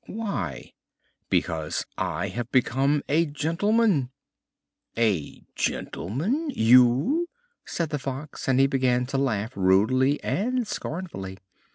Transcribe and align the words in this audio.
"Why?" 0.07 0.73
"Because 1.29 1.85
I 1.95 2.29
have 2.29 2.51
become 2.51 3.03
a 3.07 3.27
gentleman." 3.27 4.09
"A 4.97 5.43
gentleman 5.53 6.49
you!" 6.49 7.27
said 7.65 7.91
the 7.91 7.99
Fox, 7.99 8.47
and 8.47 8.59
he 8.59 8.65
began 8.65 9.05
to 9.05 9.19
laugh 9.19 9.51
rudely 9.55 10.19
and 10.23 10.67
scornfully. 10.67 11.37